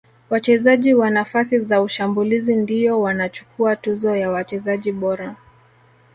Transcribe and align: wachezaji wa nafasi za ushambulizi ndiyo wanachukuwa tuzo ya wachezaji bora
wachezaji 0.29 0.93
wa 0.93 1.09
nafasi 1.09 1.59
za 1.59 1.81
ushambulizi 1.81 2.55
ndiyo 2.55 3.01
wanachukuwa 3.01 3.75
tuzo 3.75 4.15
ya 4.15 4.29
wachezaji 4.31 4.91
bora 4.91 5.35